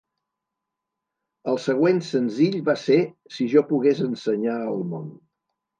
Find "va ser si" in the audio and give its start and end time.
2.73-3.51